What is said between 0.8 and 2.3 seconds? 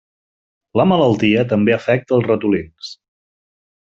malaltia també afecta als